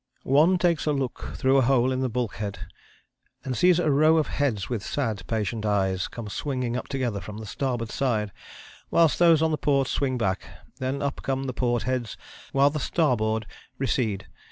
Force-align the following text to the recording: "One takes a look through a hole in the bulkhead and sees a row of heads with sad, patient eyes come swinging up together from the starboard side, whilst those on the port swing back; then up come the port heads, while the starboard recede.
"One 0.23 0.57
takes 0.57 0.87
a 0.87 0.93
look 0.93 1.33
through 1.35 1.57
a 1.57 1.61
hole 1.61 1.91
in 1.91 1.99
the 1.99 2.09
bulkhead 2.09 2.57
and 3.45 3.55
sees 3.55 3.77
a 3.77 3.91
row 3.91 4.17
of 4.17 4.25
heads 4.29 4.67
with 4.67 4.81
sad, 4.83 5.21
patient 5.27 5.63
eyes 5.63 6.07
come 6.07 6.27
swinging 6.27 6.75
up 6.75 6.87
together 6.87 7.21
from 7.21 7.37
the 7.37 7.45
starboard 7.45 7.91
side, 7.91 8.31
whilst 8.89 9.19
those 9.19 9.43
on 9.43 9.51
the 9.51 9.59
port 9.59 9.87
swing 9.87 10.17
back; 10.17 10.41
then 10.79 11.03
up 11.03 11.21
come 11.21 11.43
the 11.43 11.53
port 11.53 11.83
heads, 11.83 12.17
while 12.51 12.71
the 12.71 12.79
starboard 12.79 13.45
recede. 13.77 14.25